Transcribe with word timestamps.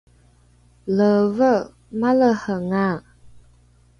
leeve 0.95 1.51
malehenga! 1.99 2.87